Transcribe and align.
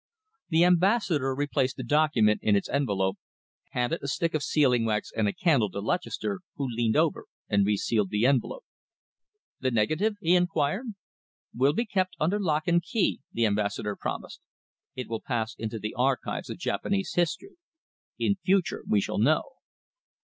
The 0.49 0.65
Ambassador 0.65 1.35
replaced 1.35 1.77
the 1.77 1.83
document 1.83 2.39
in 2.41 2.55
its 2.55 2.67
envelope, 2.69 3.19
handed 3.69 4.01
a 4.01 4.07
stick 4.07 4.33
of 4.33 4.41
sealing 4.41 4.83
wax 4.83 5.11
and 5.15 5.27
a 5.27 5.31
candle 5.31 5.69
to 5.69 5.79
Lutchester, 5.79 6.39
who 6.55 6.65
leaned 6.67 6.97
over 6.97 7.25
and 7.47 7.67
resealed 7.67 8.09
the 8.09 8.25
envelope. 8.25 8.63
"The 9.59 9.69
negative?" 9.69 10.15
he 10.19 10.35
enquired. 10.35 10.87
"Will 11.53 11.73
be 11.73 11.85
kept 11.85 12.15
under 12.19 12.39
lock 12.39 12.67
and 12.67 12.81
key," 12.81 13.19
the 13.31 13.45
Ambassador 13.45 13.95
promised. 13.95 14.39
"It 14.95 15.07
will 15.07 15.21
pass 15.21 15.53
into 15.55 15.77
the 15.77 15.93
archives 15.93 16.49
of 16.49 16.57
Japanese 16.57 17.13
history. 17.13 17.57
In 18.17 18.37
future 18.43 18.83
we 18.87 19.01
shall 19.01 19.19
know." 19.19 19.43